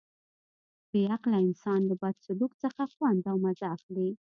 [0.89, 4.09] بې عقله انسان له بد سلوک څخه خوند او مزه اخلي.